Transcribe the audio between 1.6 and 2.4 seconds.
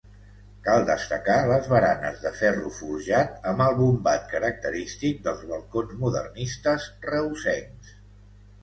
baranes de